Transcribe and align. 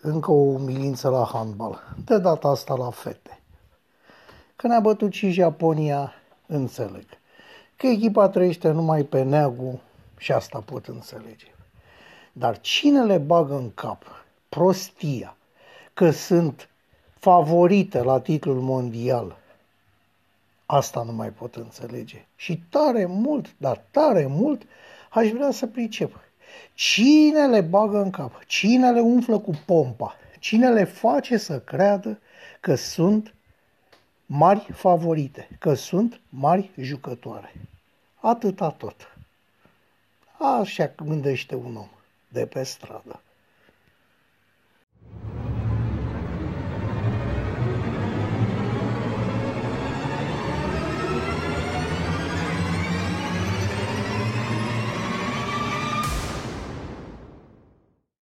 Încă 0.00 0.30
o 0.30 0.34
umilință 0.34 1.08
la 1.08 1.28
handbal, 1.32 1.82
de 2.04 2.18
data 2.18 2.48
asta 2.48 2.74
la 2.74 2.90
fete. 2.90 3.40
Când 4.56 4.72
a 4.72 4.80
bătut 4.80 5.12
și 5.12 5.30
Japonia, 5.30 6.12
înțeleg. 6.46 7.04
Că 7.76 7.86
echipa 7.86 8.28
trăiește 8.28 8.70
numai 8.70 9.02
pe 9.02 9.22
neagu 9.22 9.80
și 10.16 10.32
asta 10.32 10.58
pot 10.58 10.86
înțelege. 10.86 11.54
Dar 12.32 12.60
cine 12.60 13.04
le 13.04 13.18
bagă 13.18 13.54
în 13.54 13.74
cap 13.74 14.02
prostia 14.48 15.36
că 15.94 16.10
sunt 16.10 16.68
favorite 17.18 18.02
la 18.02 18.20
titlul 18.20 18.60
mondial, 18.60 19.36
asta 20.66 21.02
nu 21.02 21.12
mai 21.12 21.30
pot 21.30 21.54
înțelege. 21.54 22.26
Și 22.36 22.62
tare 22.70 23.06
mult, 23.06 23.54
dar 23.56 23.84
tare 23.90 24.26
mult, 24.26 24.62
aș 25.16 25.28
vrea 25.28 25.50
să 25.50 25.66
pricep. 25.66 26.20
Cine 26.74 27.46
le 27.46 27.60
bagă 27.60 27.98
în 28.02 28.10
cap? 28.10 28.44
Cine 28.44 28.90
le 28.90 29.00
umflă 29.00 29.38
cu 29.38 29.62
pompa? 29.66 30.16
Cine 30.38 30.70
le 30.70 30.84
face 30.84 31.36
să 31.36 31.60
creadă 31.60 32.18
că 32.60 32.74
sunt 32.74 33.34
mari 34.26 34.72
favorite, 34.72 35.48
că 35.58 35.74
sunt 35.74 36.20
mari 36.28 36.70
jucătoare? 36.76 37.52
Atâta 38.20 38.70
tot. 38.70 39.16
Așa 40.38 40.92
gândește 40.96 41.54
un 41.54 41.76
om 41.76 41.88
de 42.28 42.46
pe 42.46 42.62
stradă. 42.62 43.20